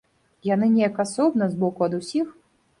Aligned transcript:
Яны 0.49 0.69
неяк 0.77 0.97
асобна, 1.05 1.51
збоку 1.55 1.89
ад 1.91 2.01
усіх. 2.01 2.27